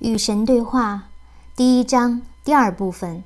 [0.00, 1.04] 与神对话，
[1.56, 3.24] 第一章第二部分。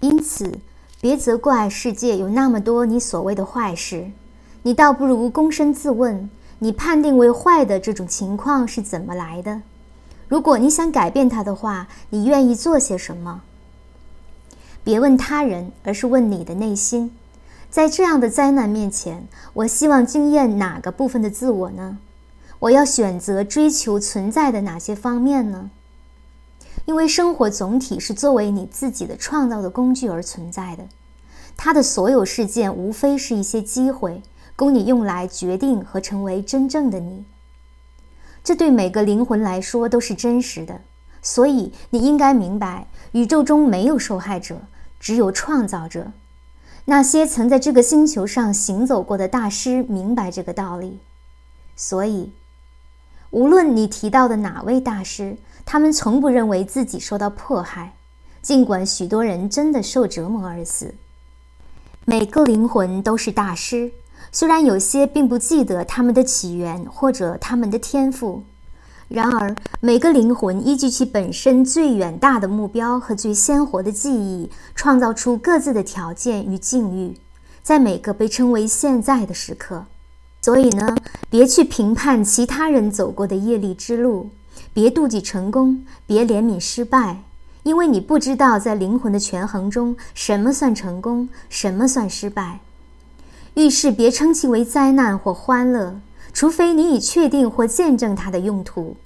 [0.00, 0.58] 因此，
[1.00, 4.10] 别责怪世界有那么多你所谓的坏事，
[4.62, 6.28] 你倒不如躬身自问：
[6.58, 9.62] 你判定为坏的这种情况是怎么来的？
[10.26, 13.42] 如果你想改变它的话，你愿意做些什么？
[14.82, 17.14] 别问他人，而是问你的内心。
[17.70, 21.98] 在这样的灾难面前，我希望经验哪个部分的自我呢？
[22.60, 25.70] 我要选择追求存在的哪些方面呢？
[26.84, 30.86] 因为生活总体是作为你自己的创造的工具而存在的，
[31.56, 34.22] 它的所有事件无非是一些机会，
[34.56, 37.24] 供你用来决定和成为真正的你。
[38.44, 40.82] 这对每个灵魂来说都是真实的，
[41.22, 44.62] 所以你应该明白，宇宙中没有受害者，
[44.98, 46.12] 只有创造者。
[46.86, 50.98] 那些曾在这个星球上行走过的大师明白这个道理，
[51.74, 52.32] 所以。
[53.30, 57.94] 无论你提到的哪位大师，他们从不认为自己受到迫害，
[58.42, 60.94] 尽管许多人真的受折磨而死。
[62.04, 63.92] 每个灵魂都是大师，
[64.32, 68.42] 虽然有些并不记得他们的起源或者他们的天赋，
[69.06, 77.16] 然而每个灵魂依据其本身最远大的目标和最鲜活的记忆，创造出各自的条件与境遇，
[77.62, 79.84] 在每个被称为现在的时刻。
[80.40, 80.96] 所以呢，
[81.28, 84.30] 别去评判其他人走过的业力之路，
[84.72, 87.22] 别妒忌成功，别怜悯失败，
[87.62, 92.60] 因为你不知道在灵魂的权衡中，什么算成功，什么算失败。
[93.54, 96.00] 遇事别称其为灾难或欢乐，
[96.32, 98.96] 除非你已确定或见证它的用途。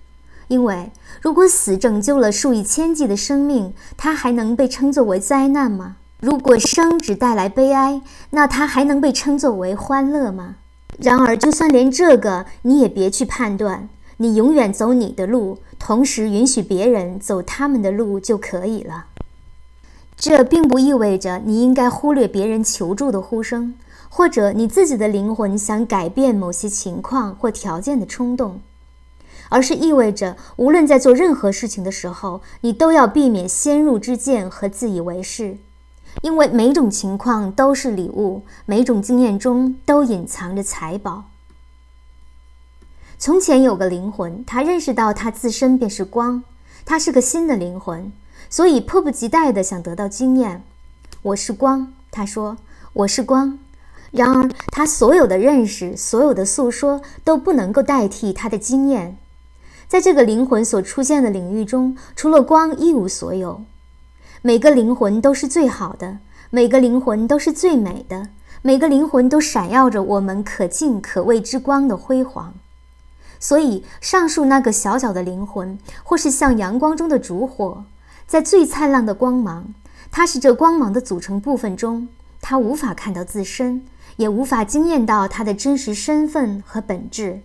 [0.48, 5.96] 因为如果死拯救了数以千计的生命，它还能被称作为灾难吗？
[6.20, 10.56] 如果生只带来悲哀，那它还能被称作为欢乐吗？
[10.98, 19.06] 然而，就算连这个你也别去判断，你永远走你的路，同时允许别人走他们的路就可以了。
[20.16, 23.74] 这并不意味着你应该忽略别人求助的呼声，
[24.08, 28.60] 或者你自己的灵魂想改变某些情况或条件的冲动，
[29.48, 35.58] 而是意味着无论在做任何事情的时候，你都要避免先入之见和自以为是。
[36.22, 41.24] 因为每种情况都是礼物，每种经验中都隐藏着财宝。
[43.18, 46.42] 从前有个灵魂，他认识到他自身便是光，
[46.84, 48.12] 他是个新的灵魂，
[48.50, 50.62] 所以迫不及待地想得到经验。
[51.22, 52.56] 我是光，他说，
[52.92, 53.58] 我是光。
[54.10, 59.16] 然而，他所有的认识，所有的诉说，都不能够代替他的经验。
[59.88, 63.64] 在这个灵魂所出现的领域中，除了光，一无所有。
[64.46, 66.18] 每个灵魂都是最好的，
[66.50, 68.28] 每个灵魂都是最美的，
[68.60, 72.52] 每个灵魂都闪耀着我们可敬可畏之光的辉煌。
[73.40, 77.86] 所以，上述那个小小的灵魂，或是像阳光中的烛火，
[78.26, 79.72] 在最灿烂的光芒，
[80.10, 82.08] 它是这光芒的组成部分中，
[82.42, 87.40] 它无法看到自身，也无法惊艳到它的真实身份和本质。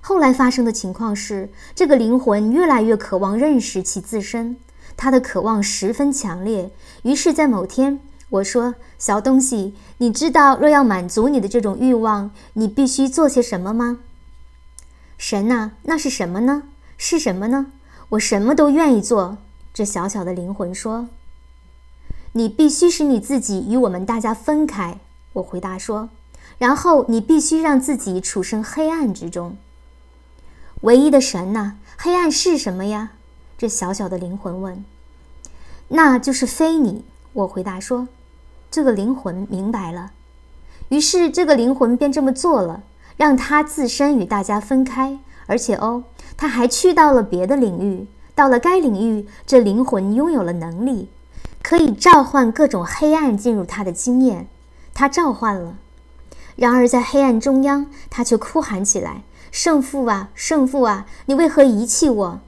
[0.00, 4.56] 后来发生的情况是，这个灵魂越来越渴望认识其自身。
[4.96, 6.70] 他的渴望十分强烈，
[7.02, 13.98] 于是，在某天，我说：“小东西，你知道若要满足你的这种欲望，你必须做些什么吗？”
[15.18, 16.64] 神呐，那是什么呢？
[16.96, 17.66] 是什么呢？
[18.10, 19.38] 我什么都愿意做。
[19.74, 21.08] 这小小的灵魂说
[22.32, 24.98] ：“你必须使你自己与我们大家分开。”
[25.34, 26.08] 我回答说
[26.56, 29.56] ：“然后你必须让自己处身黑暗之中。”
[30.82, 33.12] 唯一的神呐，黑暗是什么呀？
[33.58, 34.84] 这小小的灵魂问
[35.88, 38.08] ：“那就是非你。”我回答说
[38.70, 40.12] ：“这个灵魂明白了。”
[40.90, 42.82] 于是这个灵魂便这么做了，
[43.16, 46.04] 让他自身与大家分开，而且哦，
[46.36, 48.06] 他还去到了别的领域。
[48.34, 51.08] 到了该领域，这灵魂拥有了能力，
[51.62, 54.46] 可以召唤各种黑暗进入他的经验。
[54.92, 55.76] 他召唤了，
[56.54, 62.40] 然而在黑暗中央，他却哭喊起来：“圣父啊，圣父啊，你为何遗弃我？”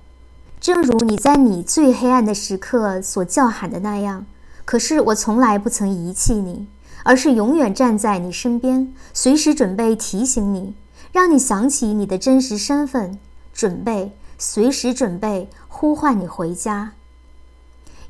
[0.61, 4.27] 正如你在你最黑暗的时刻所叫喊的那样，
[4.65, 6.67] 可是我从来不曾遗弃你，
[7.05, 10.75] 而是永远站在你身边，随时准备提醒你，
[11.13, 13.19] 让你想起你的真实身份，
[13.55, 16.93] 准备随时准备呼唤你回家。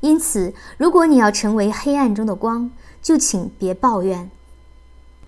[0.01, 2.71] 因此，如果你要成为黑暗中的光，
[3.01, 4.31] 就请别抱怨，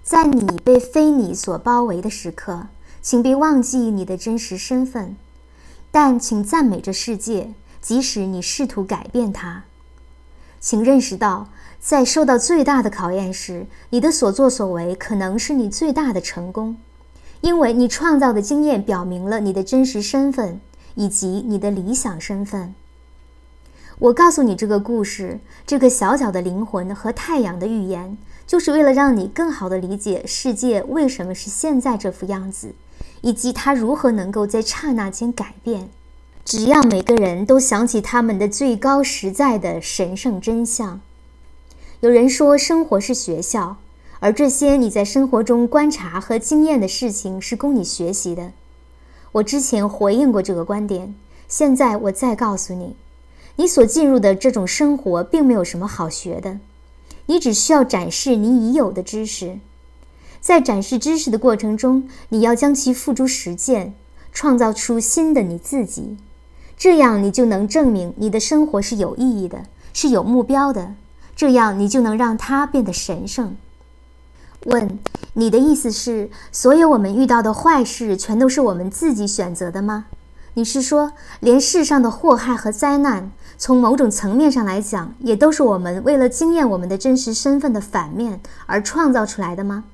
[0.01, 2.67] 在你被非你所包围的时刻，
[3.01, 5.15] 请别忘记你的真实身份。
[5.91, 9.65] 但请赞美这世界，即使你试图改变它。
[10.59, 11.49] 请认识到，
[11.79, 16.77] 在受到最大的考验时，你的所作所为可能是你最大的成功，
[17.41, 20.61] 因为你创造的经验表明了你的真实身份，
[20.95, 22.73] 以及你的理想身份。
[23.97, 28.17] 我告诉你这个故事，这个小小的灵魂和太阳的预言，
[28.47, 32.73] 就是为了让你更好地理解世界为什么是现在这副样子，
[33.21, 35.89] 以及他如何能够在刹那间改变。
[36.43, 40.99] 只要每个人都想起他们的最高实在的神圣真相。
[41.99, 43.77] 有人说，生活是学校，
[44.19, 48.51] 而这些你在生活中观察和经验的事情是供你学习的。
[49.33, 51.13] 我之前回应过这个观点，
[51.47, 52.95] 现在我再告诉你。
[53.57, 56.59] 你所进入的这种生活并没有什么好学的，
[57.27, 59.59] 你只需要展示你已有的知识，
[60.41, 63.93] 在展示知识的过程中，你要将其付诸实践，
[64.33, 66.17] 创造出新的你自己，
[66.75, 70.95] 这样你就能证明你的生活是有意义的，是有目标的，
[71.35, 73.55] 这样你就能让它变得神圣。
[74.65, 74.99] 问：
[75.33, 80.05] 你的意思是，所有我们遇到的坏事全都是我们自己选择的吗？
[80.55, 89.85] 你是说，连世上的祸害和灾难，从某种层面上来讲，也都是我们为了惊艳我们的真实身份的反面而创造出来的吗？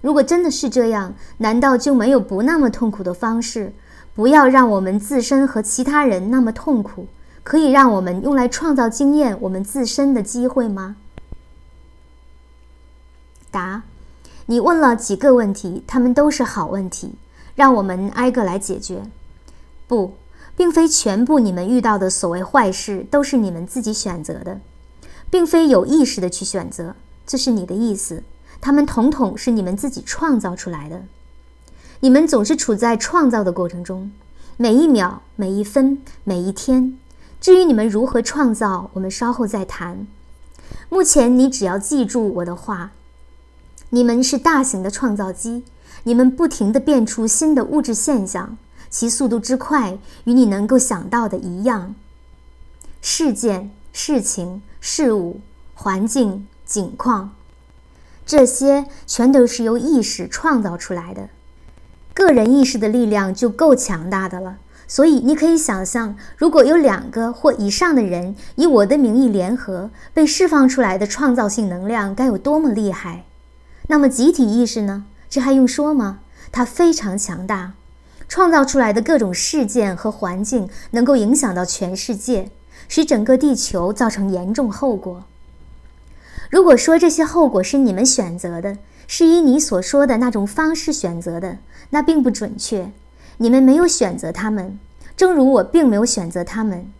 [0.00, 3.72] 如果真的是这样，难道就没有不那么痛苦的方式？
[4.14, 7.06] 不要让我们自身和其他人那么痛苦，
[7.44, 10.96] 可以让我们用来创造经验我们自身的机会吗？
[13.50, 13.82] 答：
[14.46, 17.14] 你问了几个问题，他们都是好问题，
[17.54, 19.02] 让我们挨个来解决。
[19.86, 20.14] 不，
[20.56, 24.60] 并非全部你们遇到的所谓坏事都是你们自己选择的，
[25.30, 26.96] 并非有意识的去选择，
[27.26, 28.22] 这是你的意思。
[28.60, 31.04] 他们统统是你们自己创造出来的。
[32.00, 34.12] 你们总是处在创造的过程中，
[34.56, 36.98] 每一秒、每一分、每一天。
[37.40, 40.06] 至于你们如何创造，我们稍后再谈。
[40.88, 42.92] 目前，你只要记住我的话：
[43.90, 45.64] 你们是大型的创造机，
[46.04, 48.58] 你们不停地变出新的物质现象。
[48.90, 51.94] 其速度之快，与你能够想到的一样。
[53.02, 55.40] 事件、事情、事物、
[55.74, 57.32] 环境、景况，
[58.28, 61.30] 这些全都是由意识创造出来的。
[62.12, 64.58] 个人意识的力量就够强大的了。
[64.86, 73.24] 所以，你可以想象，如果有两个或以上的人以我的名义联合，被释放出来的创造性能量该有多么厉害。
[73.86, 75.06] 那么，集体意识呢？
[75.30, 76.18] 这还用说吗？
[76.52, 77.72] 它非常强大。
[78.28, 82.50] 创造出来的各种事件和环境能够影响到全世界，
[82.88, 85.24] 使整个地球造成严重后果。
[86.50, 91.58] 如果说这些后果是你们选择的，是以你所说的那种方式选择的，
[91.90, 92.90] 那并不准确。
[93.36, 94.78] 你们没有选择他们，
[95.16, 96.90] 正如我并没有选择他们。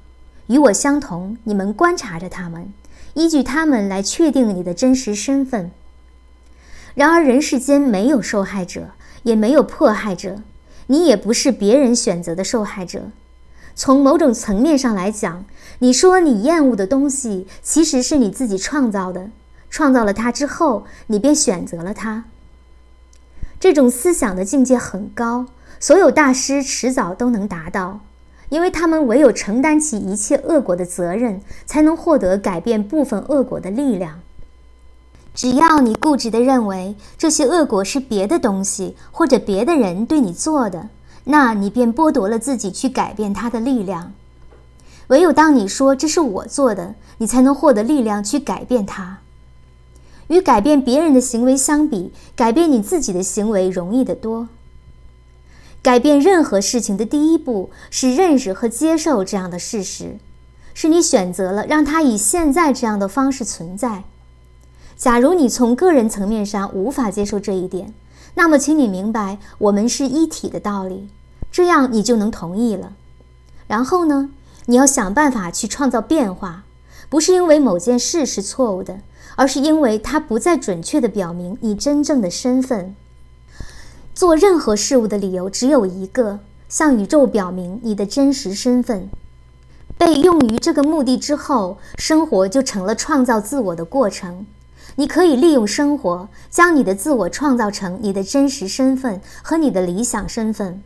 [0.47, 2.73] 与我相同，你们观察着他们，
[3.15, 5.71] 依据他们来确定你的真实身份。
[6.95, 8.89] 然而，人世间没有受害者，
[9.23, 10.43] 也没有迫害者。
[10.87, 13.11] 你也不是别人选择的受害者。
[13.75, 15.45] 从某种层面上来讲，
[15.81, 19.31] 你说你厌恶的东西，其实是你自己创造的。
[19.70, 22.25] 创造了它之后，你便选择了它。
[23.61, 25.47] 这种思想的境界很高，
[25.81, 28.00] 所有大师迟早都能达到，
[28.50, 34.20] 因为他们唯有承担起一切恶果的责任，才能获得改变部分恶果的力量。
[35.35, 40.88] 只要你固执地认为这些恶果是别的东西或者别的人对你做的，
[41.25, 44.12] 那你便剥夺了自己去改变它的力量。
[45.09, 49.19] 唯有当你说这是我做的，你才能获得力量去改变它。
[50.28, 54.49] 与改变别人的行为相比，改变你自己的行为容易得多。
[55.82, 60.18] 改变任何事情的第一步是认识和接受这样的事实，
[60.75, 64.04] 是你选择了让它以现在这样的方式存在。
[64.97, 67.94] 假如你从个人层面上无法接受这一点，
[68.35, 71.08] 那么请你明白我们是一体的道理，
[71.52, 72.94] 这样你就能同意了。
[73.68, 74.30] 然后呢，
[74.66, 76.64] 你要想办法去创造变化，
[77.08, 79.00] 不是因为某件事是错误的，
[79.38, 82.97] 而是因为它不再准确地表明你真正的身份。
[84.12, 89.09] 做任何事物的理由只有一个：向宇宙表明你的真实身份。
[89.97, 94.45] 被用于这个目的之后，生活就成了创造自我的过程。
[94.97, 100.83] 你可以利用生活，将你的自我创造成你的真实身份和你的理想身份。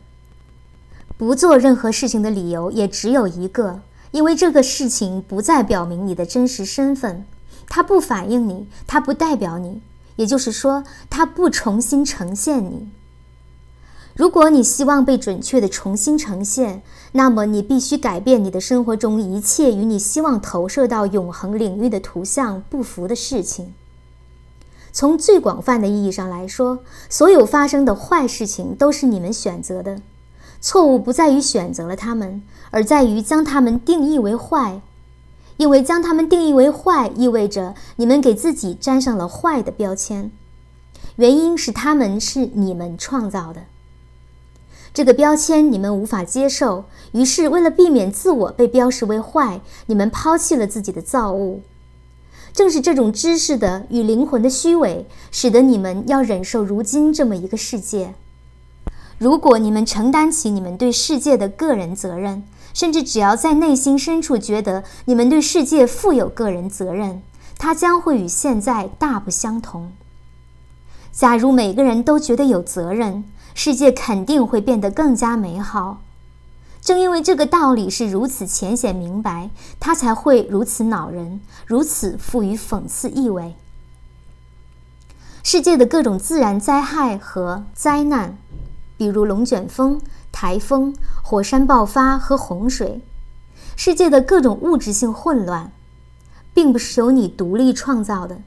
[1.17, 3.81] 不做任何事情的理由也只有一个，
[4.11, 7.25] 因为这个事情不再表明你的真实身份，
[7.67, 9.81] 它不反映你，它不代表你，
[10.15, 12.89] 也就是说，它不重新呈现你。
[14.15, 23.73] 如果你希望被准确的重新呈现，那么你必须改变你的生活中一切与你希望投射到永恒领域的图像不符的事情。
[24.91, 29.95] 从最广泛的意义上来说，所有发生的坏事情都是你们选择的；
[30.61, 34.81] 错误不在于选择了他们，而在于将他们定义为坏。
[35.57, 40.31] 因为将他们定义为坏，意味着你们给自己沾上了坏的标签。
[41.17, 43.65] 原因是他们是你们创造的。
[44.93, 51.61] 这个标签你们无法接受，于是为了避免自我被标识为坏，你们抛弃了自己的造物。
[52.53, 58.13] 正是这种知识的与灵魂的虚伪，使得你们要忍受如今这么一个世界。
[59.17, 62.43] 如果你们承担起你们对世界的个人责任，
[62.73, 67.21] 甚至只要在内心深处觉得你们对世界负有个人责任，
[67.57, 69.91] 它将会与现在大不相同。
[71.11, 76.01] 假如每个人都觉得有责任，世界肯定会变得更加美好。
[76.81, 83.55] 正因为这个道理是如此浅显明白，它才会如此恼人，如此富于讽刺意味。
[85.43, 88.37] 世界的各种自然灾害和灾难，
[88.97, 90.01] 比如龙卷风、
[90.33, 92.99] 台风、火山爆发和洪水；
[93.77, 95.71] 世界的各种物质性混乱，
[96.53, 98.41] 并不是由你独立创造的，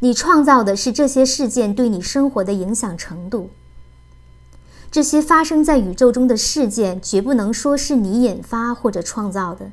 [0.00, 3.50] 你创造的是这些事件对你生活的影响程度。
[4.90, 9.70] 这些发生在宇宙中的事件，绝不能说是你引发或者创造的。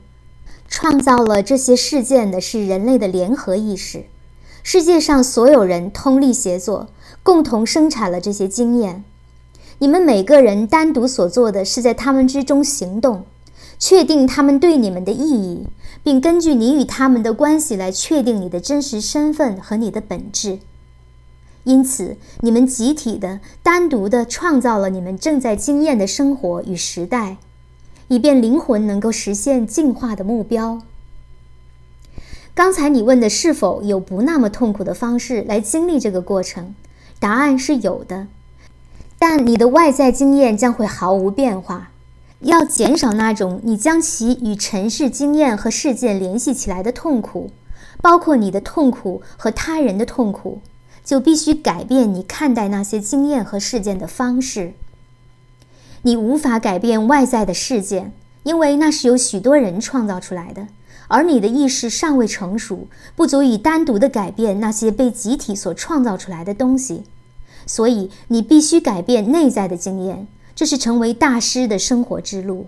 [0.70, 4.06] 创造了这些事件的是人类的联合意识。
[4.64, 6.90] 世界上所有人通力协作，
[7.22, 9.04] 共同生产了这些经验。
[9.80, 13.26] 你们每个人单独所做的是在他们之中行动，
[13.78, 15.68] 确定他们对你们的意义，
[16.04, 20.60] 并根据你与他们的关系来确定你的真实身份和你的本质。
[21.64, 27.38] 因此，你们集体的、单独的创造了你们正在经验的生活与时代，
[28.10, 30.82] 以便灵魂能够实现进化的目标。
[32.54, 36.76] 刚才你问的是否有不那么痛苦的方式来经历这个过程？
[37.20, 38.28] 答案是有的，
[39.20, 41.92] 但你的外在经验将会毫无变化。
[42.40, 47.52] 要减少那种你将其与尘世经验和事件联系起来的痛苦，
[48.02, 50.62] 包括你的痛苦和他人的痛苦。
[51.02, 54.74] 就必须改变你看待那些经验和事件的方式。
[56.04, 60.68] 你无法改变外在的事件，因为那是由许多人创造出来的，
[61.08, 67.06] 而你的意识尚未成熟，不足以单独的改变那些被集体所创造出来的东西。
[67.66, 72.68] 所以，你必须改变内在的经验，这是成为大师的生活之路。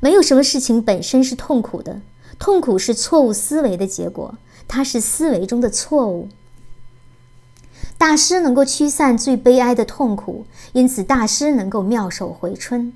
[0.00, 2.00] 没有什么事情本身是痛苦的，
[2.38, 6.28] 痛苦是错误思维的结果，它是思维中的错误。
[7.96, 12.92] 大师能够驱散最悲哀的痛苦，因此大师能够妙手回春。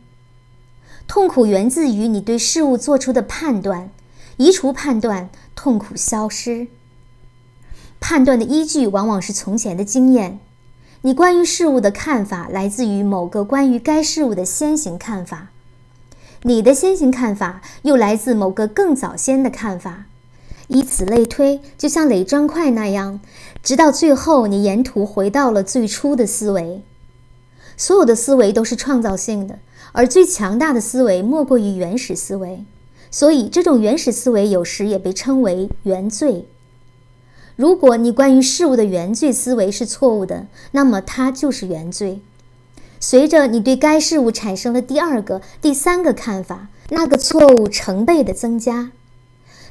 [1.09, 3.91] 痛苦源自于你对事物做出的判断，
[4.37, 6.69] 移除判断，痛苦消失。
[8.03, 10.41] 判断的依据往往是从前的经验。
[11.03, 15.51] 你关于事物的看法来自于某个关于该事物的先行看法，
[16.43, 20.07] 你的先行看法又来自某个更早先的看法。
[20.67, 23.21] 以此类推，就像垒砖块那样，
[23.63, 26.83] 直到最后，你沿途回到了最初的思维。
[27.77, 29.61] 所有的思维都是创造性的，
[29.93, 32.65] 而最强大的思维莫过于原始思维。
[33.11, 36.47] 所以，这种原始思维有时也被称为原罪。
[37.63, 42.21] 如果你关于事物的原罪思维是错误的，那么它就是原罪。
[42.99, 48.91] 随着你对该事物产生了第二个、第三个看法，那个错误成倍的增加。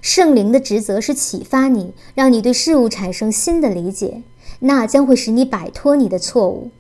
[0.02, 4.24] 圣灵的职责是启发你，让你对事物产生新的理解，
[4.60, 6.72] 那将会使你摆脱你的错误。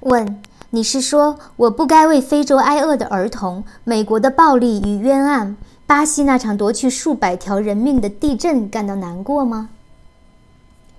[0.00, 5.56] 问：你是说我不该为非洲挨饿的儿童、美国的暴力与冤案、
[5.86, 9.68] 巴西那场夺去数百条人命的地震感到难过吗？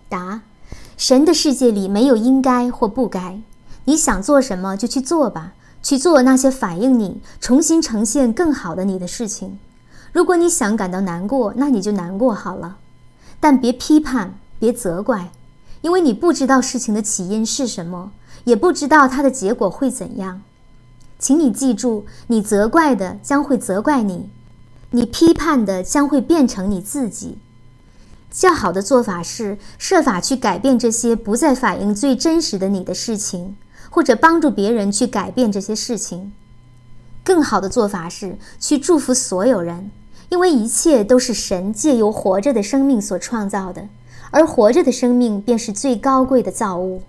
[0.10, 0.42] 答：
[0.98, 3.40] 神的世界里没有应该或不该，
[3.86, 9.60] 你想做什么就去做吧，去做那些反映你、重新呈现更好的你的事情。
[10.12, 12.78] 如果你想感到难过，那你就难过好了，
[13.40, 15.32] 但别批判，别责怪，
[15.82, 18.12] 因为你不知道事情的起因是什么，
[18.44, 20.42] 也不知道它的结果会怎样。
[21.20, 24.30] 请你记住，你责怪的将会责怪你，
[24.92, 27.38] 你批判的将会变成你自己。
[28.32, 33.56] 较好的做法是设法去改变这些不再反映最真实的你的事情，
[33.90, 36.32] 或者帮助别人去改变这些事情。
[37.24, 39.92] 更好的做法是去祝福所有人。
[40.30, 43.90] 因为一切都是神借由活着的生命所创造的，
[44.30, 47.02] 而活着的生命便是最高贵的造物。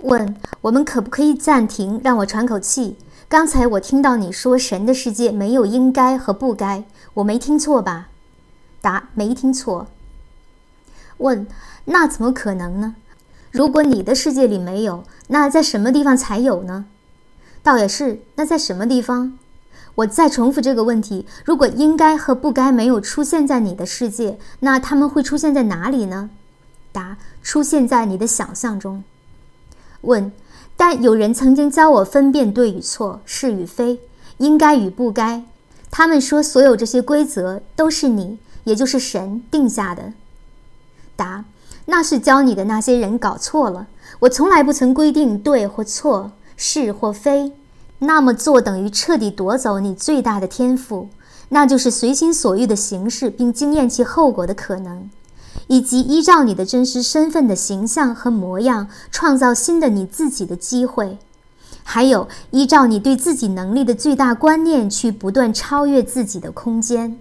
[0.00, 2.98] 问：我们可不可以暂停，让我喘口气？
[3.26, 8.10] 刚才我听到你说神的世界没有应该和不该，我没听错吧？
[8.82, 9.86] 答：没听错。
[11.22, 11.46] 问：
[11.86, 12.96] 那怎么可能呢？
[13.50, 16.84] 如果你的世界里没有，那在什么地方才有呢？
[17.62, 19.38] 倒也是，那在什么地方？
[19.96, 26.30] 我再重复这个问题：如果应该和不该没有出现在你的世界，那他们会出现在哪里呢？
[26.92, 29.04] 答：出现在你的想象中。
[30.00, 30.32] 问：
[30.76, 34.00] 但有人曾经教我分辨对与错、是与非、
[34.38, 35.44] 应该与不该。
[35.90, 40.14] 他们说所有这些规则都是你，也就是神定下的。
[41.22, 41.44] 答：
[41.86, 43.86] 那是教你的那些人搞错了。
[44.20, 46.32] 我从来不曾规定对或错。
[46.54, 47.52] 是或非，
[48.00, 51.08] 那么做等于彻底夺走你最大的天赋，
[51.48, 55.10] 那就是随心所欲的形式，并经验其后果的可能，
[55.66, 61.18] 以及依照你的真实身份的形象和模样创造新的你自己的机会，
[61.82, 67.18] 还有依照你对自己能力的最大观念去不断超越自己的空间。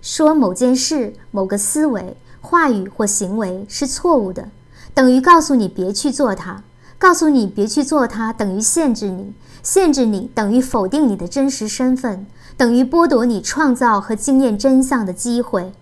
[0.00, 2.16] 说某件事、某个思维、
[2.52, 4.50] 话语或行为是错误的，
[4.92, 6.62] 等于告诉你别去做它。
[6.98, 9.32] 告诉你别去做它，等于限制你；
[9.62, 12.26] 限制你等于否定你的真实身份，
[12.58, 15.72] 等于剥夺你创造和经验真相的机会。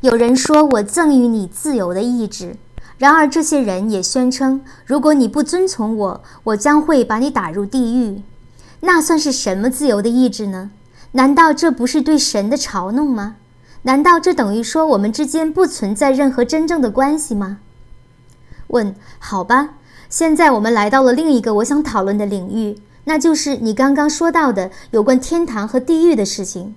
[0.00, 2.56] 有人说我赠予你自由的意志，
[2.96, 8.22] 然而这些人也宣称，如果你不遵从我，我将会把你打入地狱。
[8.80, 10.70] 那算是什么自由的意志呢？
[11.12, 13.36] 难道这不是对神的嘲弄吗？
[13.84, 17.58] 难道这等于说我们之间不存在任何真正的关系吗？
[18.68, 19.74] 问：好吧。
[20.10, 26.74] 现在我们来到了另一个我想讨论的领域，那就是你刚刚说到的有关天堂和地狱的事情。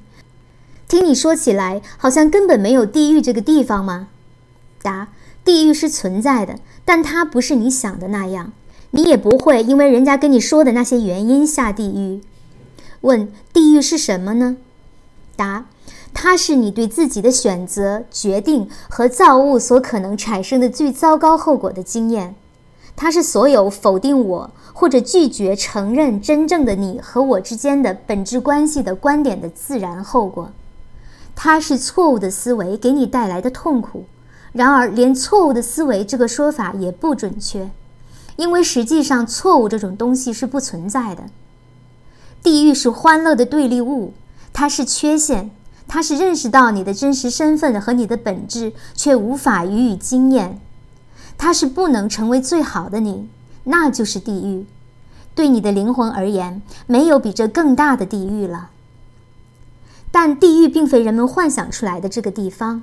[0.87, 4.07] 听你说起来，好像根本没有地狱这个地方吗？
[4.81, 5.09] 答：
[5.45, 8.51] 地狱是存在的，但它不是你想的那样。
[8.91, 12.21] 你也不会因为人家跟你说的那些原因下地狱。
[13.01, 14.57] 问：地狱是什么呢？
[15.35, 15.65] 答：
[16.19, 22.33] 它是你对自己的选择、决定和造物所可能产生的最糟糕后果的经验。
[22.95, 30.49] 它是所有否定我或者拒绝承认真正的你和我之间的本质关系的观点的自然后果。
[31.35, 34.05] 它是错误的思维给你带来的痛苦。
[34.53, 37.69] 然而，连错误的思维这个说法也不准确，
[38.37, 41.25] 因为实际上错误这种东西是不存在的。
[42.41, 44.13] 地狱是欢乐的对立物，
[44.51, 45.51] 它是缺陷，
[45.87, 50.59] 他是认识到你的真实身份和你的本质，却无法予以经验。
[51.37, 53.29] 他是不能成为最好的你，
[53.63, 54.65] 那就是地狱。
[55.33, 58.69] 对你的灵魂而言，没有比这更大的地狱了。
[60.11, 62.81] 但地狱并非人们幻想出来的这个地方。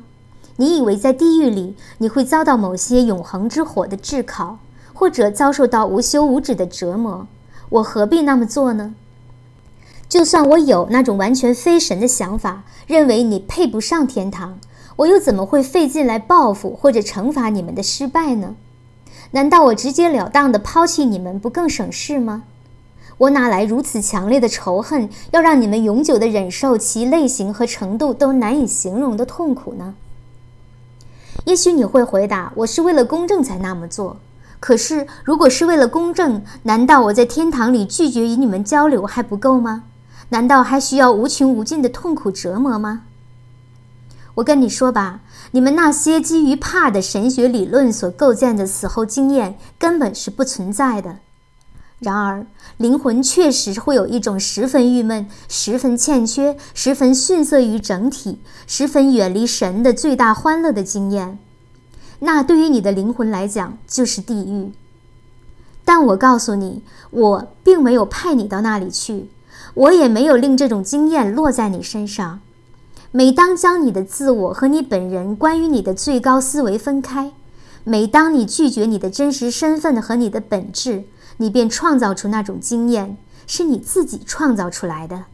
[0.57, 4.61] 你以为在地狱里你会遭到某些永恒之火的炙烤，
[4.93, 7.27] 或者遭受到无休无止的折磨？
[7.71, 8.95] 我何必那么做呢？
[10.15, 14.61] 就算我有那种完全非神的想法，认为你配不上天堂。
[14.95, 18.55] 我又怎么会费劲来报复或者惩罚你们的失败呢？
[19.33, 22.45] 难道我直截了当的抛弃你们不更省事吗？
[23.19, 29.97] 我哪来如此强烈的仇恨，要让你们永久的忍受其类型和程度都难以形容的痛苦呢？
[31.45, 34.19] 也许你会回答：我是为了公正才那么做。
[34.61, 39.83] 可是，如果是为了公正，难道我在天堂里拒绝与你们交流还不够吗？
[40.31, 43.03] 难道还需要无穷无尽的痛苦折磨吗？
[44.37, 45.21] 我跟你说吧，
[45.53, 51.19] 你们那些基于怕的神学理论所构建的死后经验根本是不存在的。
[52.01, 52.45] 然而，
[52.77, 61.39] 灵魂确实会有一种十分郁闷、十分欠缺、十分逊色于整体、十分远离神的最大欢乐的经验。
[62.19, 64.73] 那对于你的灵魂来讲就是地狱。
[65.85, 69.29] 但我告诉你，我并没有派你到那里去，
[69.75, 72.41] 我也没有令这种经验落在你身上。
[73.11, 77.33] 每当将你的自我和你本人关于你的最高思维分开，
[77.85, 81.05] 每当你拒绝你的真实身份和你的本质，
[81.37, 85.27] 你便创造出那种经验，是你自己创造出来的。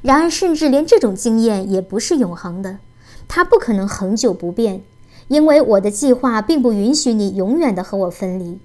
[0.00, 2.78] 然而，甚至连这种经验也不是永恒的，
[3.26, 4.82] 它不可能恒久不变，
[5.28, 8.58] 因为我的计划并不允许你永远的和我分离。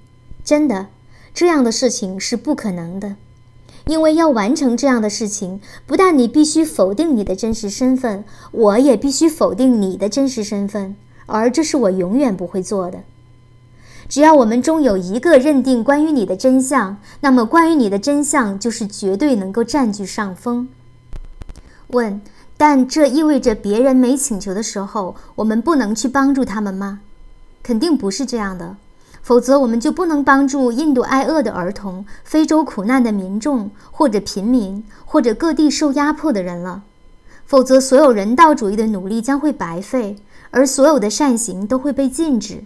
[0.43, 0.87] 真的，
[1.33, 3.15] 这样的事情是不可能的。
[3.89, 12.99] 因为要完成这样的事情，不但你必须否定你的真实身份，我也必须否定你的真实身份，而这是我永远不会做的。
[14.07, 20.69] 只要我们中有一个认定关于你的真相，那么关于你的真相就是绝对能够占据上风。
[21.87, 22.21] 问：
[22.57, 26.99] 但这意味着别人没请求的时候，我们不能去帮助他们吗？
[27.63, 28.77] 肯定不是这样的。
[29.21, 36.83] 否则，我们就不能帮助印度挨饿的儿童、非洲苦难的民众，或者贫民，或者各地受压迫的人了。
[37.45, 40.17] 否则，所有人道主义的努力将会白费，
[40.51, 42.63] 而所有的善行都会被禁止。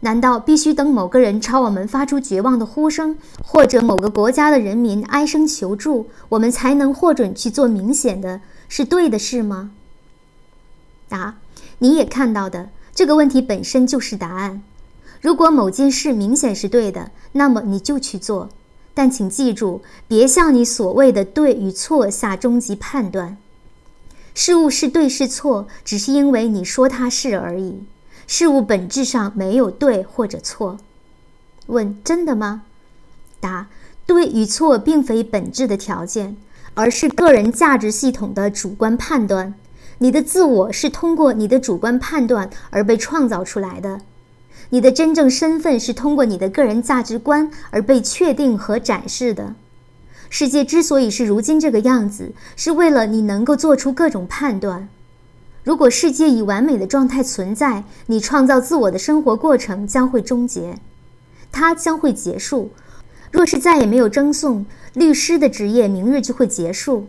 [0.00, 9.70] 难道必须等某个人朝我们发出绝望的呼声，或者某个国家的人民哀声求助，我们才能获准去做明显的是对的事吗？
[11.08, 11.36] 答：
[11.78, 14.62] 你也看到的，这个问题本身就是答案。
[15.26, 18.48] 如果某件事明显是对的，那么你就去做。
[18.94, 23.36] 但请记住，别向你所谓的对与错下终极判断。
[24.34, 27.82] 事物是对是错，只是因为你说它是而已。
[28.28, 30.78] 事物本质上没有对或者错。
[31.66, 32.62] 问：真的吗？
[33.40, 33.66] 答：
[34.06, 36.36] 对与错并非本质的条件，
[36.74, 39.54] 而是个人价值系统的主观判断。
[39.98, 44.02] 你的自我是通过你的主观判断而被创造出来的。
[44.70, 49.54] 你的真正身份是通过你的个人价值观而被确定和展示的。
[50.28, 54.88] 世界之所以是如今这个样子，是为了你能够做出各种判断。
[55.62, 60.78] 如果世界以完美的状态存在，你创造自我的生活过程将会终结，
[61.52, 62.70] 它将会结束。
[63.30, 67.06] 若是再也没有争讼，律师的职业明日就会结束；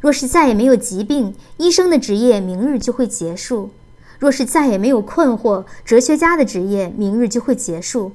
[0.00, 3.70] 若是再也没有疾病，医生的职业明日就会结束。
[4.18, 8.12] 若是再也没有困惑，哲学家的职业明日就会结束。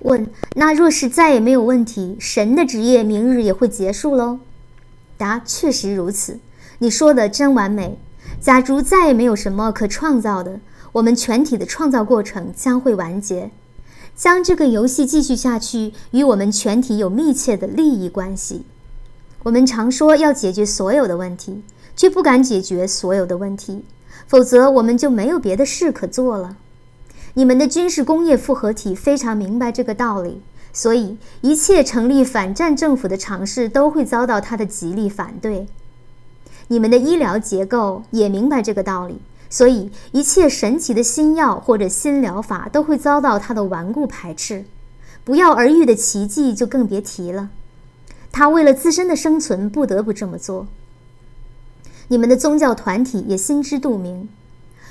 [0.00, 4.38] 问：那若是再也没有问题，神的职业明日也会结束喽？
[5.16, 6.38] 答：确实如此。
[6.78, 7.98] 你说的真完美。
[8.40, 10.60] 假如再也没有什么可创造的，
[10.92, 13.50] 我们全体的创造过程将会完结。
[14.14, 18.62] 将这个游戏继续下去，与我们全体有密切的利益关系。
[19.42, 21.62] 我们常说要解决所有的问题，
[21.96, 23.84] 却不敢解决所有的问题。
[24.28, 26.56] 否则，我们就没有别的事可做了。
[27.32, 35.66] 你们的军事工业复合体非常明白这个道理，所以一切成立反战政府的尝试都会遭到他的极力反对。
[36.66, 44.66] 你们的医疗结构也明白这个道理，所以一切神奇的新药或者新疗法都会遭到他的顽固排斥。
[45.24, 47.48] 不药而愈的奇迹就更别提了。
[48.30, 50.66] 他为了自身的生存不得不这么做。
[52.08, 54.28] 你们的宗教团体也心知肚明，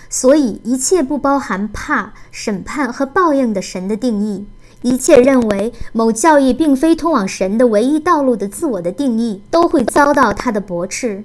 [0.10, 4.46] 所以一切不包含怕审判和报应的神的定义，
[4.84, 11.24] 一切认为某教义并非通往神的唯一道路的自我的定义，都会遭到他的驳斥。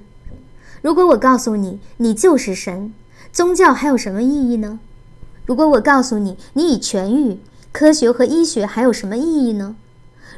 [0.81, 2.92] 如果我告诉你，你就是神，
[3.33, 4.81] 宗教还有什么意义呢？
[5.44, 7.38] 如果我告诉你，你已痊愈，
[7.70, 9.76] 科学和医学还有什么意义呢？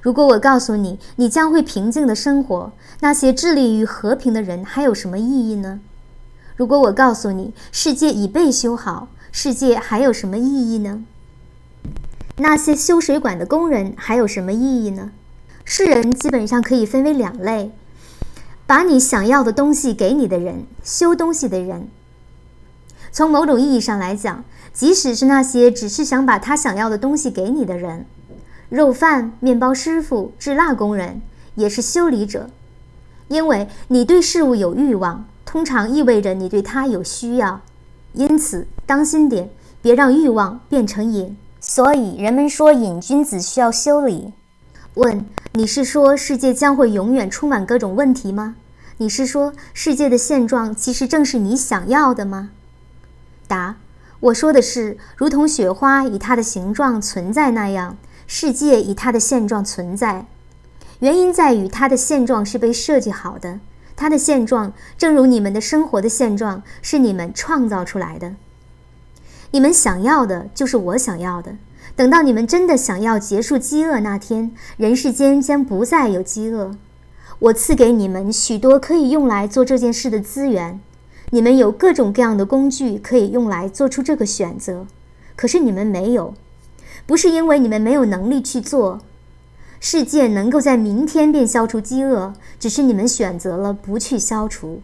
[0.05, 5.81] 如果我告诉你，你将会平静的生活，那些致力于和平的人还有什么意义呢？
[6.57, 11.03] 如果我告诉你，世界已被修好，世界还有什么意义呢？
[12.37, 15.11] 那些修水管的工人还有什么意义呢？
[15.65, 17.73] 世人基本上可以分为两类：
[18.67, 21.89] 把你想要的东西给你的人，修东西的人。
[23.11, 28.05] 从某种意义上来讲，即使是那些只是想把他想要的东西给你的人。
[28.69, 31.23] 肉贩、面包师傅、制蜡工人
[31.55, 32.51] 也是修理者，
[33.29, 37.61] 因为你对事物有欲望，通常意味着你对它有需要。
[38.13, 39.51] 因此，当心点，
[39.83, 41.37] 别让欲望变成瘾。
[41.61, 44.33] 所以，人们说瘾君子需要修理。
[44.95, 48.57] 问：你是说世界将会永远充满各种问题吗？
[48.99, 52.51] 你是说世界的现状其实正是你想要的吗？
[53.49, 53.77] 答：
[54.21, 57.97] 我说的是，如同雪花以它的形状存在那样。
[58.27, 60.27] 世界以它的现状存在，
[61.01, 63.61] 原因在于它的现状是被设计好的。
[63.97, 68.35] 它的现状，正如你们的生活的现状，是你们创造出来的。
[69.53, 71.57] 你们想要的就是我想要的。
[71.95, 76.77] 等到你们真的想要结束饥饿那天，人世间将不再有饥饿。
[77.39, 80.81] 我赐给你们许多可以用来做这件事的资源，
[81.31, 84.89] 你们有各种各样的工具可以用来做出这个选择，
[85.37, 86.35] 可是你们没有。
[87.07, 89.01] 不是因为你们没有能力去做，
[89.79, 94.81] 世界能够在明天便消除饥饿，只是你们选择了不去消除。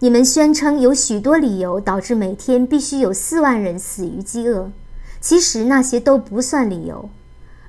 [0.00, 4.70] 你们宣称有许多理由导致每天必须有四万人死于饥饿，
[5.20, 7.08] 其实那些都不算理由。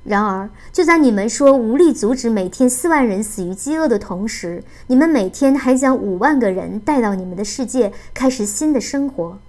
[0.04, 9.40] 然而，就在你们说无力阻止每天四万人死于饥饿的同时，你们每天还将五万个人带到你们的世界，开始新的生活。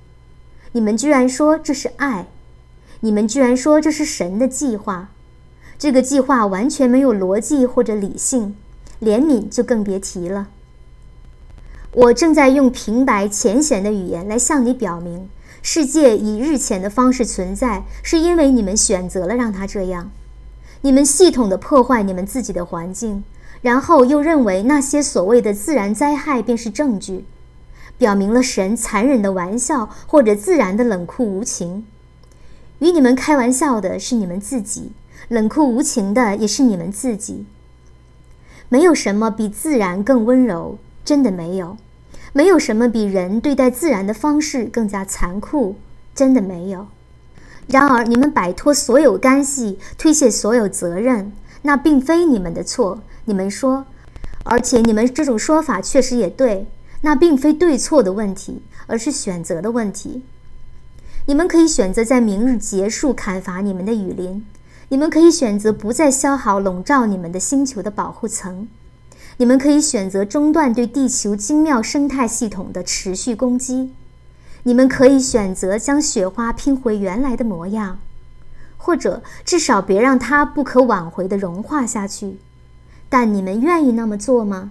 [0.72, 2.26] 你们居然说这是爱。
[3.00, 5.10] 你们居然说这是神的计划，
[5.78, 8.56] 这个计划完全没有逻辑或者理性，
[9.00, 10.48] 怜悯就更别提了。
[11.92, 15.28] 我正在用平白浅显的语言来向你表明，
[15.62, 20.10] 世界以日浅的方式存在，是因为你们选择了让它这样。
[20.82, 23.24] 你们系统的破坏你们自己的环境，
[23.62, 27.24] 然后又认为那些所谓的自然灾害便是证据，
[27.96, 31.86] 表明了神残忍的玩笑或者自然的冷酷无情。
[32.78, 34.92] 与你们开玩笑的是你们自己，
[35.28, 37.46] 冷酷无情的也是你们自己。
[38.68, 41.76] 没有什么比自然更温柔，真的没有；
[42.32, 45.76] 没有什么比人对待自然的方式更加残酷，
[46.14, 46.88] 真的没有。
[47.68, 53.00] 然而，你们摆脱所有干系，推卸所有责任，那并非你们的错。
[53.24, 53.86] 你们说，
[54.44, 56.66] 而且你们这种说法确实也对，
[57.00, 60.22] 那并非对错的问题，而是选择的问题。
[61.26, 64.46] 你们可以选择在明日结束砍伐你们的雨林。
[64.88, 68.68] 你们可以选择不再消耗笼罩你们的星球的保护层，
[69.38, 73.90] 你们可以选择中断对地球精妙生态系统的持续攻击，
[74.62, 77.98] 你们可以选择将雪花拼回原来的模样，
[78.76, 82.38] 或者至少别让它不可挽回的融化下去。
[83.08, 84.70] 但你们愿意那么做吗？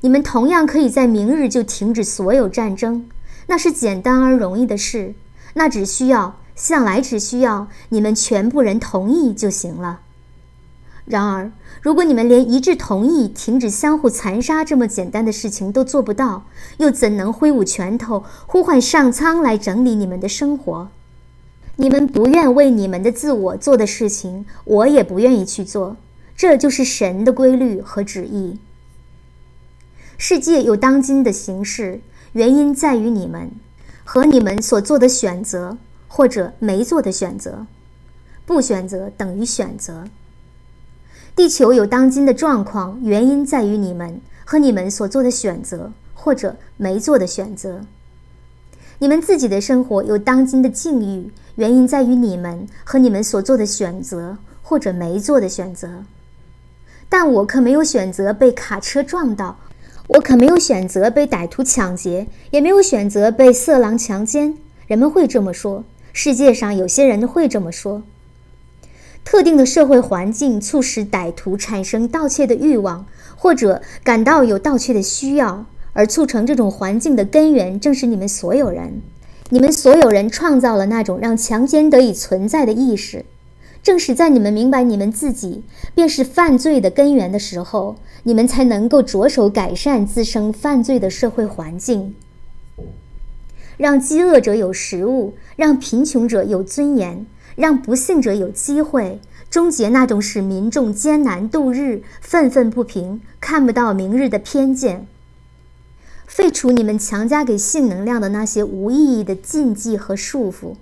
[0.00, 3.06] 你们同样可以在明日就停止所有战争，
[3.46, 5.14] 那是简单而容易的事，
[5.54, 6.36] 那只需要。
[6.56, 10.00] 向来只需要你们全部人同意就行了。
[11.04, 16.46] 然而，如果你们连一致同意停止相互残杀这么简单的事情都做不到，
[16.78, 20.88] 又怎能挥舞拳头呼唤上苍来整理你们的生活？
[21.76, 25.98] 你们不愿为你们的自我做的事情，我也不愿意去做。
[26.34, 28.58] 这就是神的规律和旨意。
[30.16, 32.00] 世界有当今的形式，
[32.36, 33.50] 原因在于你们
[34.04, 35.76] 和你们所做的选择。
[36.08, 37.66] 或者没做的选择，
[38.46, 40.04] 不选择等于选择。
[41.34, 47.82] 地球有当今的状况，原因在于你们和你们所做的选择，或者没做的选择。
[49.00, 56.04] 你们自己的生活有当今的境遇，原因在于你们和你们所做的选择，或者没做的选择。
[57.10, 59.58] 但我可没有选择被卡车撞到，
[60.08, 64.54] 我可没有选择被歹徒抢劫，也没有选择被色狼强奸。
[64.86, 65.84] 人们会这么说。
[66.12, 68.02] 世界上有些人会这么说：
[69.24, 79.02] 特定的社会环境促使歹徒产生盗窃的欲望，或者感到有盗窃的需要，而促成这种环境的根源正是你们所有人。
[79.50, 83.24] 你们所有人创造了那种让强奸得以存在的意识。
[83.82, 85.62] 正是在你们明白你们自己
[85.94, 92.16] 便是犯罪的根源的时候，你们才能够着手改善滋生犯罪的社会环境。
[93.76, 105.06] 让饥饿者有食物，让贫穷者有尊严，让不幸者有机会，终结那种使民众艰难度日、愤愤不平、看不到明日的偏见，
[106.26, 110.74] 废除你们强加给性能量的那些无意义的禁忌和束缚，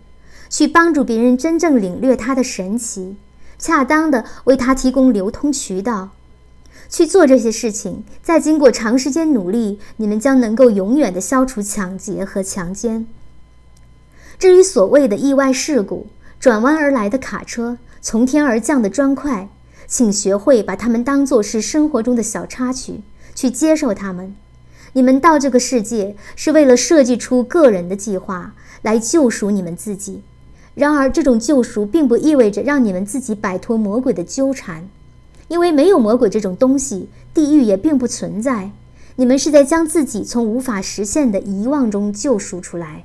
[0.49, 3.17] 去帮助别人真正领略它的神奇，
[3.59, 6.13] 恰当的为它提供流通渠道。
[6.89, 13.07] 去做这些事情，再经过长时间努力，你们将能够永远的消除抢劫和强奸。
[14.39, 16.07] 至于所谓的意外事故、
[16.39, 19.49] 转弯而来的卡车、从天而降的砖块，
[19.87, 23.01] 请学会把它们当作是生活中的小插曲，
[23.35, 24.35] 去接受它们。
[24.93, 30.23] 你们到这个世界是为了设计出个人的计划来救赎你们自己。
[30.75, 34.89] 然而，这种救赎并不意味着让你们自己摆脱魔鬼的纠缠。
[35.49, 38.71] 因为没有魔鬼这种东西，地狱也并不存在。
[39.17, 43.05] 你们是在将自己从无法实现的遗忘中救赎出来。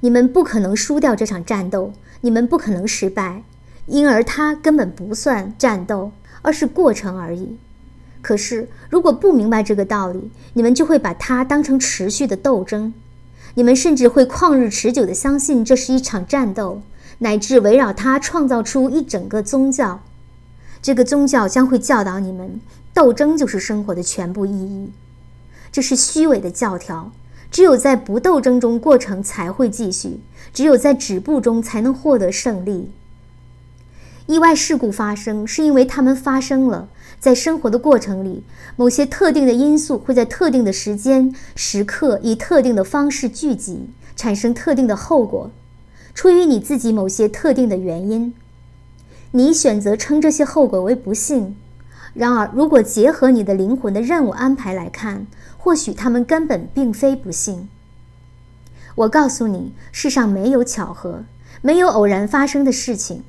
[0.00, 3.42] 你们不可能输掉这场战斗，你们不可能失败，
[3.86, 7.56] 因而它根本不算战斗，而是过程而已。
[8.22, 12.92] 可是，如果不明白这个道理，你们就会把它当成持续的斗争。
[13.54, 16.82] 你们甚至会旷日持久地相信这是一场战斗，
[17.18, 20.00] 乃至围绕它创造出一整个宗教。
[20.82, 22.60] 这个宗教将会教导你们，
[22.94, 24.90] 斗争就是生活的全部意义。
[25.70, 27.12] 这是虚伪的教条。
[27.50, 30.20] 只有在不斗争中，过程才会继续；
[30.54, 32.92] 只有在止步中，才能获得胜利。
[34.26, 36.88] 意外事故发生，是因为它们发生了。
[37.18, 38.44] 在生活的过程里，
[38.76, 45.50] 某些特定的因素会在特定的时间、时刻，以特定的方式聚集，产生特定的后果，
[46.14, 48.32] 出于你自己某些特定的原因。
[49.32, 51.54] 你选择称这些后果为不幸，
[52.14, 57.68] 然而，如果结合你的灵魂的任务安排来看，或许他们根本并非不幸。
[58.96, 61.24] 我告诉你，世上没有巧合，
[61.62, 63.22] 没有偶然发生的事情，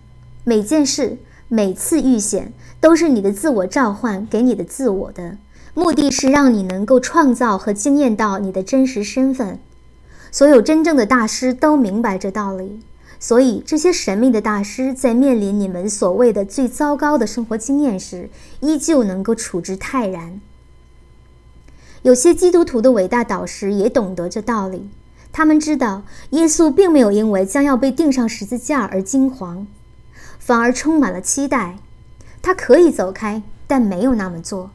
[0.44, 5.38] 每件事、每次遇险，都是你的自我召唤给你的自我的，
[5.76, 9.60] 目的是让你能够创造和惊艳到你的真实身份。
[10.32, 12.80] 所有真正的大师都明白这道理。
[13.24, 18.32] 所以，这些神秘的大师在面临你们所谓的最糟糕的生活经验时，
[18.62, 20.42] 依旧能够处之泰然。
[22.02, 24.90] 有些基督徒的伟大导师也懂得这道理，
[25.32, 29.68] 他们知道耶稣并没有因为将要被钉上十字架而惊惶，
[30.40, 31.78] 反而充满了期待。
[32.42, 34.72] 他可以走开，但没有那么做。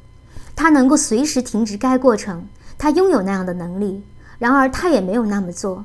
[0.55, 2.47] 他能够随时停止该过程，
[2.79, 4.05] 他拥有那样的能力。
[4.39, 5.85] 然而，他也没有那么做。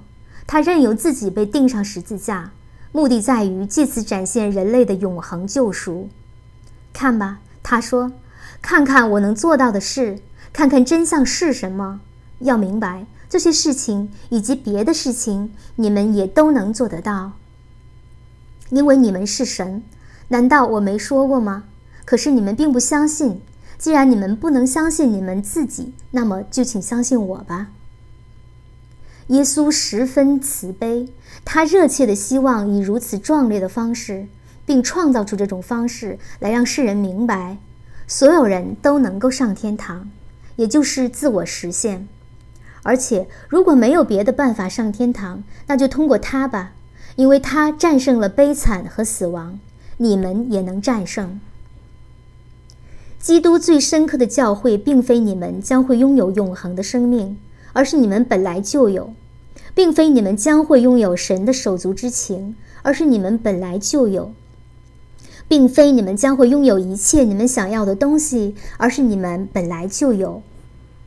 [0.52, 2.52] 他任由自己被钉上十字架，
[2.92, 6.10] 目的在于借此展现人类的永恒救赎。
[6.92, 8.12] 看吧，他说
[8.62, 10.20] ：“看看我能做到的事，
[10.52, 12.02] 看看真相是什么。
[12.40, 17.32] 要明白这些事情以及别的事情，你们也都能做得到，
[18.72, 19.82] 因为你们是神。
[20.28, 21.64] 难道我没说过吗？
[22.04, 23.40] 可是你们并不相信。
[23.78, 27.70] 既然你们不能相信你们自己，那么就请相信我吧。”
[29.32, 31.08] 耶稣十分慈悲，
[31.46, 34.28] 他热切的希望以如此壮烈的方式，
[34.66, 37.58] 并创造出这种方式来让世人明白，
[38.06, 40.10] 所有人都能够上天堂，
[40.58, 42.10] 也就是自我实现。
[42.84, 46.74] 而且，如果没有别的办法上天堂，那就通过他吧，
[47.16, 49.62] 因为他战胜了悲惨和死亡，
[49.96, 51.40] 你们也能战胜。
[53.18, 57.38] 基督最深刻的教诲，并非你们将会拥有永恒的生命，
[57.72, 59.14] 而是你们本来就有。
[59.74, 64.32] 并非你们将会拥有神的手足之情，而是你们本来就有；
[65.48, 70.42] 并非你们将会拥有一切你们想要的东西，而是你们本来就有。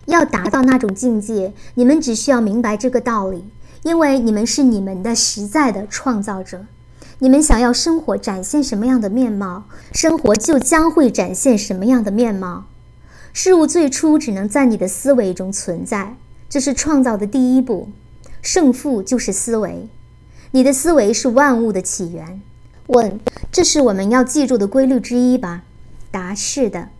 [0.06, 3.44] 要达到那种境界，你们只需要明白这个道理，
[3.82, 6.66] 因为你们是你们的实在的创造者。
[7.20, 12.64] 你们想要生活展现什么样的面貌，生活就将会展现什么样的面貌。
[13.32, 16.16] 事物最初只能在你的思维中存在，
[16.50, 17.88] 这是创造的第一步。
[18.44, 19.88] 胜负就是思维，
[20.50, 22.42] 你的思维是万物的起源。
[22.88, 23.18] 问：
[23.50, 25.62] 这是我们要记住的规律之一吧？
[26.10, 26.90] 答：是的。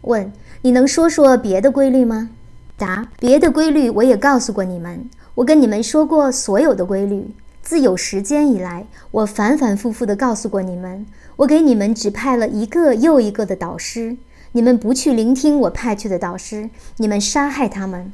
[0.00, 0.32] 问：
[0.62, 2.30] 你能说说别的规律吗？
[2.76, 7.30] 答：别的规律我也告诉过你们，我跟你们说过所有的规律。
[7.62, 11.06] 自有时间以来，我反反复复地告诉过你们，
[11.36, 14.16] 我给你们指派了一个又一个的导师，
[14.50, 18.12] 你们不去聆听我派去的导师，你们杀害他们。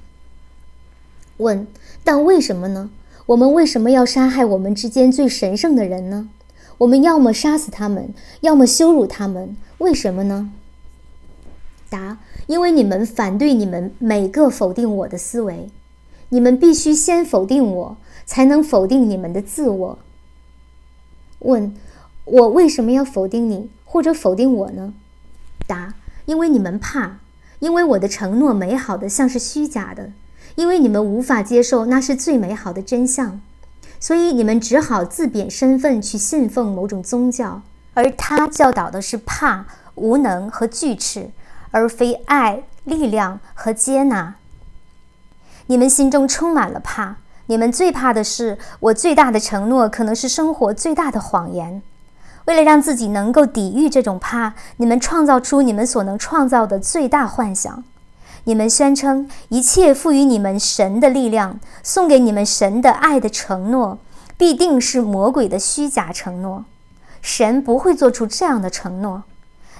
[1.39, 1.67] 问。
[2.05, 2.91] 但为什么呢？
[3.27, 6.29] 我们为什么要杀害我们之间最神圣的人呢？
[6.79, 8.13] 我们要么杀死他们，
[8.43, 9.57] 要么羞辱他们。
[9.79, 10.53] 为什么呢？
[11.89, 15.71] 答：因为你们反对你们每个否定我的思维。
[16.29, 19.99] 你们必须先否定我，才能否定你们的自我。
[21.39, 21.75] 问：
[22.25, 24.93] 我为什么要否定你，或者否定我呢？
[25.67, 25.95] 答：
[26.27, 27.21] 因为你们怕，
[27.61, 30.13] 因为我的承诺美好的像是虚假的。
[30.57, 33.41] 因为你们无法接受那是最美好的真相，
[33.99, 37.63] 所以你们只好自贬身份去信奉某种宗教，
[37.95, 41.31] 而他教导的是怕、无能和惧斥，
[41.71, 44.37] 而非爱、力量和接纳。
[45.67, 51.83] 你们心中充满了怕，你们最怕的是我最大的承诺可能是生活最大的谎言。
[52.45, 57.83] 为了让自己能够抵御这种怕，你们创造出你们所能创造的最大幻想。
[58.45, 63.99] 你们宣称一切赋予你们神的力量，送给你们神的爱的承诺，
[64.37, 66.65] 必定是魔鬼的虚假承诺。
[67.23, 69.23] 神不会做出这样的承诺。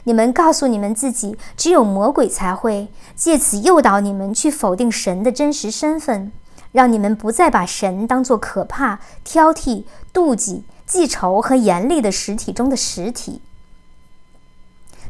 [0.05, 6.33] 你们告诉你们自己，只有魔鬼才会借此诱导你们去否定神的真实身份，
[6.73, 13.43] 让你们不再把神当作可怕、挑剔、妒忌、记仇和严厉的实体中的实体。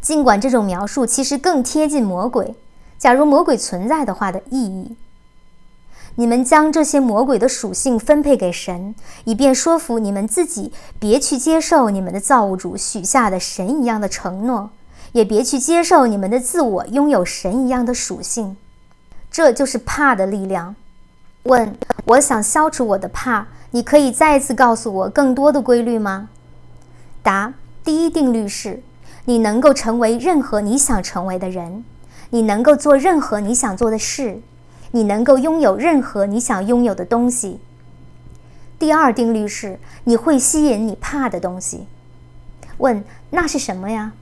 [0.00, 2.56] 尽管这种描述其实更贴近魔鬼。
[3.04, 4.96] 假如魔鬼存在的话的意义，
[6.14, 14.70] 你们将这些魔鬼的属性分配给神，以便说服你们自己别去接受你们的造物主许下的神一样的承诺，
[15.12, 18.56] 也别去接受你们的自我拥有神一样的属性。
[19.30, 20.74] 这就是怕的力量。
[21.42, 26.30] 问：我想消除我的怕，你可以再次告诉我更多的规律吗？
[27.22, 27.52] 答：
[27.84, 28.82] 第一定律是，
[29.26, 31.84] 你能够成为任何你想成为的人。
[32.30, 34.40] 你能够做任何你想做的事，
[34.90, 37.60] 你能够拥有任何你想拥有的东西。
[38.78, 41.86] 第二定律是，你会吸引你怕的东西。
[42.78, 44.12] 问：那是什么呀？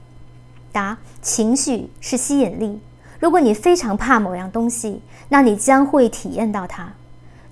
[0.71, 2.79] 答：情绪是吸引力。
[3.19, 6.93] 如果你非常怕某样东西，那你将会体验到它。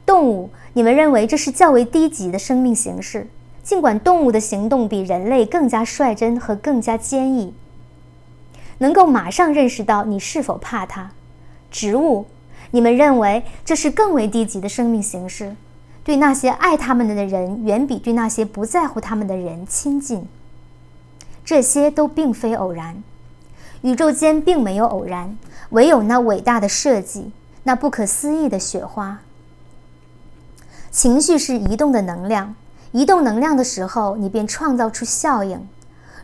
[0.05, 3.27] 动物，你们认为这是较为低级的生命形式，
[3.63, 7.53] 尽管动物的行动比人类更加率真和更加坚毅。
[8.81, 11.11] 能够马上认识到你是否怕它。
[11.69, 12.25] 植物，
[12.71, 15.55] 你们认为这是更为低级的生命形式，
[16.03, 20.27] 对那些爱他们的人远比对那些不在乎他们的人亲近。
[21.45, 23.03] 这些都并非偶然，
[23.83, 25.37] 宇宙间并没有偶然，
[25.69, 27.31] 唯有那伟大的设计，
[27.63, 29.19] 那不可思议的雪花。
[30.89, 32.55] 情绪是移动的能量，
[32.91, 35.67] 移动能量的时候，你便创造出效应。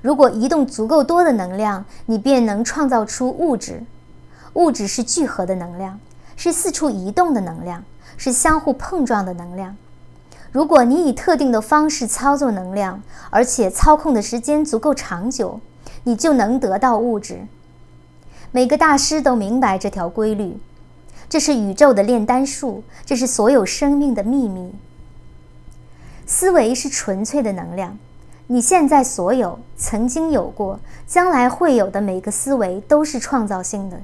[0.08, 3.84] 如果移动足够多的能量，你便能创造出物质。
[4.54, 6.00] 物质是聚合的能量，
[6.38, 7.84] 是四处移动的能量，
[8.16, 9.76] 是相互碰撞的能量。
[10.54, 15.60] 如果你以特定的方式操作能量，而且操控的时间足够长久，
[16.06, 17.46] 你就能得到物质。
[18.54, 20.58] 每个大师都明白这条规律，
[21.28, 24.74] 这是宇宙的炼丹术，这是所有生命的秘密。
[26.26, 28.00] 思维是纯粹的能量，
[28.48, 34.02] 你现在所有、曾经有过、将来会有的每个思维都是创造性的。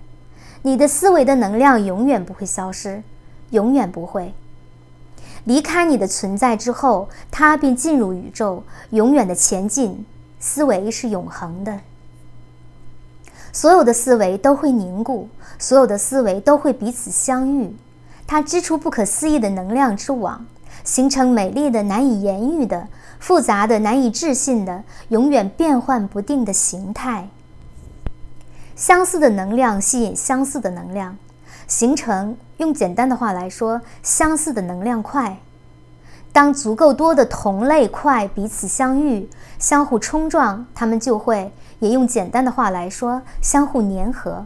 [0.61, 3.03] 你的思维的能量永远不会消失，
[3.49, 4.33] 永远不会
[5.45, 10.05] 离开你的存在之后，它便进入宇宙，永远的前进。
[10.45, 11.79] 思维是永恒的，
[13.53, 17.73] 所有的思维都会凝固，所有的思维都会彼此相遇，
[18.27, 20.45] 它织出不可思议的能量之网，
[20.83, 22.89] 形成美丽的、难以言喻的、
[23.23, 27.29] 复杂的、难以置信的、永远变幻不定的形态。
[28.75, 31.17] 相似的能量吸引相似的能量，
[31.65, 35.37] 形成用简单的话来说，相似的能量块。
[36.33, 44.45] 当足够多的同类块彼此相遇、相互冲撞，它们就会也用简单的话来说，相互粘合。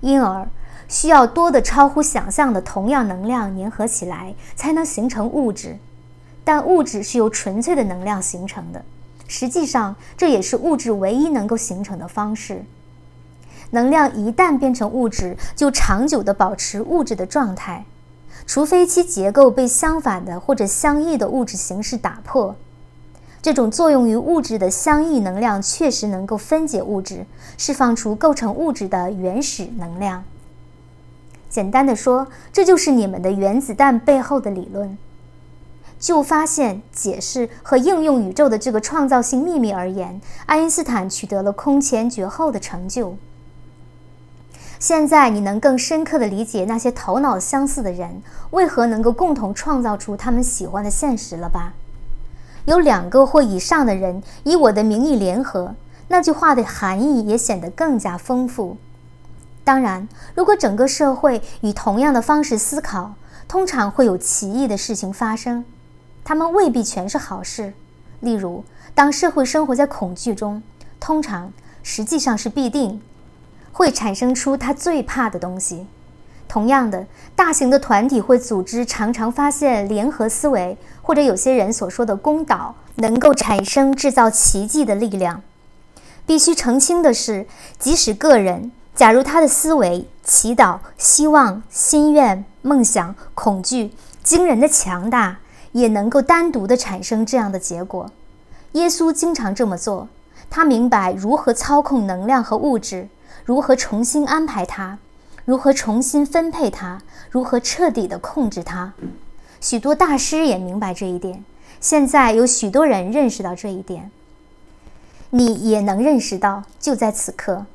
[0.00, 0.48] 因而，
[0.88, 5.76] 需要多的超乎想象的同样能量粘合起来，才能形成物质。
[6.44, 8.84] 但物质是由纯粹的能量形成的，
[9.28, 12.64] 实际上这也是物质唯一能够形成的方式。
[13.70, 17.86] 能量一旦变成物质，就长久地保持物质的状态，
[18.46, 22.54] 除非其结构被相反的或者相异的物质形式打破。
[23.40, 27.24] 这种作用于物质的相异能量确实能够分解物质，
[27.56, 30.22] 释放出构成物质的原始能量。
[31.48, 34.96] 简单的说，这就是你们的原子弹背后的理论。
[36.02, 43.16] 就发现、解释和应用宇宙的这个创造性秘密而言，爱因斯坦取得了空前绝后的成就。
[44.80, 51.74] 现在你能更深刻地理解那些头脑相似的人为何能够共同创造出他们喜欢的现实了吧？
[52.64, 55.76] 有两个或以上的人以我的名义联合，
[56.08, 58.76] 那句话的含义也显得更加丰富。
[59.62, 63.14] 当然，如果整个社会以同样的方式思考，
[63.46, 65.64] 通常会有奇异的事情发生。
[66.24, 67.72] 他们未必全是好事。
[68.20, 68.64] 例如，
[68.94, 70.62] 当社会生活在恐惧中，
[71.00, 71.52] 通常
[71.82, 73.00] 实际上是必定。
[73.74, 75.86] 会产生出他最怕的东西。
[76.46, 85.42] 同样的，大型的团体会组织，常常发现联合思维，或者有些人所说的公导，能够产生制造奇迹的力量。
[86.26, 87.46] 必须澄清的是，
[87.78, 93.92] 即使个人，假如他的思维、祈祷、希望、心愿、梦想、恐惧
[94.22, 95.38] 惊人的强大，
[95.72, 98.10] 也能够单独的产生这样的结果。
[98.72, 100.08] 耶稣经常这么做，
[100.48, 103.08] 他明白如何操控能量和物质。
[103.44, 104.98] 如何重新安排它？
[105.44, 107.00] 如何重新分配它？
[107.28, 108.92] 如何彻底地控制它？
[109.60, 111.44] 许多大师也明白这一点。
[111.80, 114.10] 现在有许多人认识到这一点。
[115.30, 117.66] 你也能认识到，就在此刻。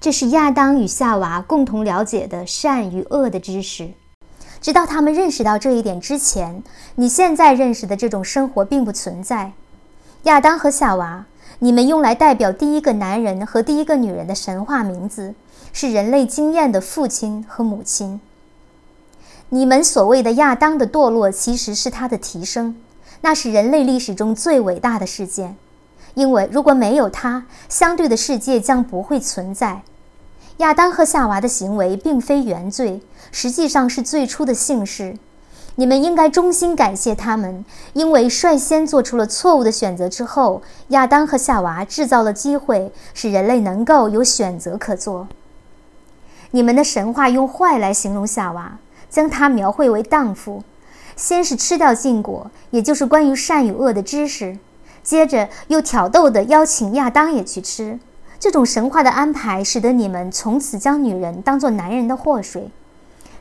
[0.00, 3.90] 这是亚当与夏娃共同了解的善与恶的知识。
[4.60, 6.62] 直到他们认识到这一点之前，
[6.96, 9.52] 你现在认识的这种生活并不存在。
[10.24, 11.26] 亚当和夏娃。
[11.60, 15.34] 你们用来代表第一个男人和第一个女人的神话名字，
[15.72, 18.20] 是人类经验的父亲和母亲。
[19.48, 22.76] 你们所谓的亚当的堕落，其实是他的提升，
[23.22, 25.56] 那是人类历史中最伟大的事件。
[26.14, 29.82] 因为如果没有他，相对的世界将不会存在。
[30.58, 33.00] 亚当和夏娃的行为并非原罪，
[33.30, 35.16] 实际上是最初的姓氏。
[35.76, 45.28] 你们应该衷心感谢他们，因为率先做出了错误的选择之后，亚当和夏娃制造了机会，使人类能够有选择可做。
[46.50, 48.78] 你们的神话用坏来形容夏娃，
[49.08, 50.64] 将她描绘为荡妇，
[51.14, 54.58] 先是吃掉禁果，也就是关于善与恶的知识，
[55.04, 58.00] 接着又挑逗地邀请亚当也去吃。
[58.40, 62.70] 这种神话的安排，使得你们从此将女人当作男人的祸水，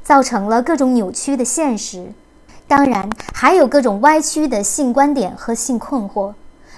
[0.04, 2.12] 造成了各种扭曲的现实。
[2.68, 6.34] 当然，还有各种歪曲的性观点和性困惑。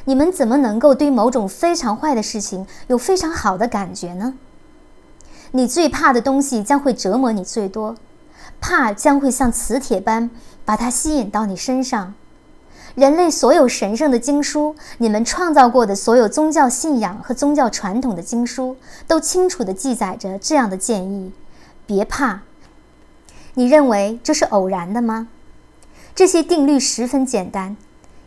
[0.05, 4.33] 你们怎么能够对某种非常坏的事情有非常好的感觉呢？
[5.51, 7.95] 你最怕的东西将会折磨你最多，
[8.59, 10.29] 怕将会像磁铁般
[10.65, 12.13] 把它吸引到你身上。
[12.99, 18.75] 人类所有神圣的经书，你们创造过的所有宗教信仰和宗教传统的经书，
[19.07, 21.31] 都清楚地记载着这样的建议：
[21.85, 22.41] 别怕。
[23.53, 25.29] 你认为这是偶然的吗？
[26.13, 27.77] 这些定律十分简单：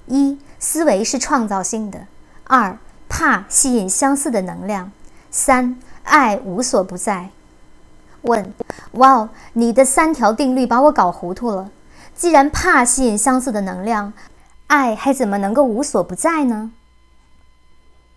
[0.06, 2.06] 一、思维是创造性的；
[2.44, 2.78] 二、
[3.10, 4.90] 怕吸引相似的能量；
[5.30, 7.28] 三、爱无所不在。
[8.22, 8.54] 问：
[8.92, 11.70] 哇哦，你的三条定律把我搞糊涂了。
[12.14, 14.12] 既然怕吸引相似的能量，
[14.72, 16.72] 爱还怎么能够无所不在呢？